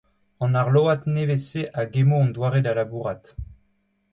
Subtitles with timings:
[0.45, 3.23] An arload nevez-se a gemmo hon doare da labourat.